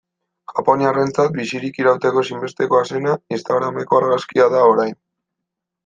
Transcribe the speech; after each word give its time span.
Japoniarrentzat 0.59 1.35
bizirik 1.35 1.77
irauteko 1.83 2.23
ezinbestekoa 2.27 2.83
zena, 2.93 3.17
instagrameko 3.39 4.01
argazkia 4.05 4.53
da 4.57 4.65
orain. 4.75 4.99